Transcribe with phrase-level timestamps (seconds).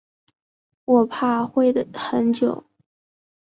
[0.85, 2.65] 我怕会等很久